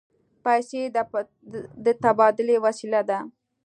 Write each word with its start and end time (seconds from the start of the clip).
پیسې 0.45 0.81
د 1.85 1.87
تبادلې 2.03 2.55
وسیله 2.65 3.01
ده. 3.09 3.19